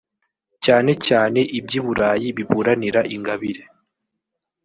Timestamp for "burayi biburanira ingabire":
1.85-3.63